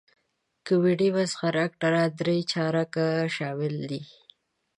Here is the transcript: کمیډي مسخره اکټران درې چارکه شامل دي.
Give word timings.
کمیډي 0.67 1.09
مسخره 1.17 1.59
اکټران 1.67 2.09
درې 2.19 2.37
چارکه 2.51 3.05
شامل 3.35 3.73
دي. 3.89 4.01